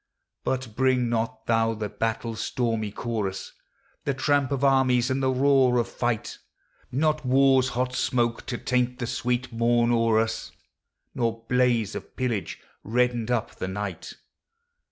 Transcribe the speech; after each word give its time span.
But 0.43 0.75
bring 0.75 1.09
not 1.09 1.45
thou 1.45 1.75
the 1.75 1.87
battle's 1.87 2.39
stormy 2.41 2.89
chorus, 2.91 3.53
The 4.03 4.15
tramp 4.15 4.51
of 4.51 4.63
armies, 4.63 5.11
and 5.11 5.21
the 5.21 5.29
roar 5.29 5.77
of 5.77 5.95
tight, 5.95 6.39
Not 6.91 7.23
war's 7.23 7.69
hot 7.77 7.93
smoke 7.93 8.47
to 8.47 8.57
taint 8.57 8.97
the 8.97 9.05
sweet 9.05 9.53
morn 9.53 9.91
o'er 9.91 10.17
us 10.19 10.53
Nor 11.13 11.43
blaze 11.45 11.93
of 11.93 12.15
pillage, 12.15 12.59
reddening 12.83 13.29
up 13.29 13.53
the 13.57 13.67
night. 13.67 14.13